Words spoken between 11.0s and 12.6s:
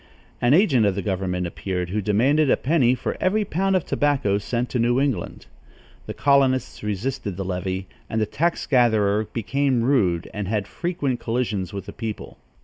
collisions with the people.